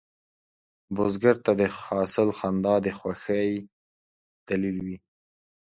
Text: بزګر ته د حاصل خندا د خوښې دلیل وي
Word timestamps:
بزګر 0.95 1.35
ته 1.45 1.51
د 1.61 1.61
حاصل 1.79 2.29
خندا 2.37 2.75
د 2.85 2.87
خوښې 2.97 3.45
دلیل 4.47 4.77
وي 4.85 4.97